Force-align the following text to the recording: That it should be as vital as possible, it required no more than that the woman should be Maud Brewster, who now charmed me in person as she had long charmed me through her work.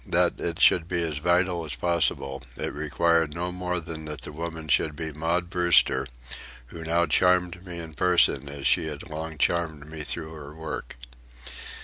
That 0.07 0.39
it 0.41 0.59
should 0.59 0.87
be 0.87 1.03
as 1.03 1.19
vital 1.19 1.63
as 1.63 1.75
possible, 1.75 2.41
it 2.57 2.73
required 2.73 3.35
no 3.35 3.51
more 3.51 3.79
than 3.79 4.05
that 4.05 4.21
the 4.21 4.31
woman 4.31 4.67
should 4.67 4.95
be 4.95 5.11
Maud 5.11 5.51
Brewster, 5.51 6.07
who 6.69 6.83
now 6.83 7.05
charmed 7.05 7.63
me 7.63 7.77
in 7.77 7.93
person 7.93 8.49
as 8.49 8.65
she 8.65 8.87
had 8.87 9.07
long 9.11 9.37
charmed 9.37 9.85
me 9.85 10.01
through 10.01 10.33
her 10.33 10.55
work. 10.55 10.95